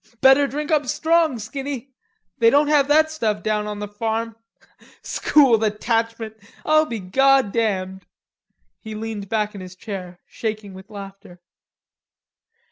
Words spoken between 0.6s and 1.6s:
up strong,